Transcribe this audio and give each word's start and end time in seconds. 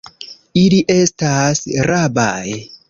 Ili 0.61 0.79
estas 0.95 1.63
rabaj. 1.93 2.47